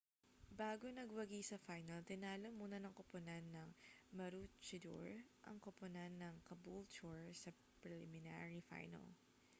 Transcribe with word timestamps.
bago 0.59 0.87
nagwagi 0.95 1.41
sa 1.49 1.61
final 1.67 2.01
tinalo 2.09 2.47
muna 2.59 2.77
ng 2.81 2.89
koponan 2.99 3.45
ng 3.55 3.69
maroochydore 4.17 5.15
ang 5.47 5.57
koponan 5.65 6.11
ng 6.17 6.35
caboolture 6.49 7.25
sa 7.41 7.49
preliminary 7.85 8.61
final 8.71 9.05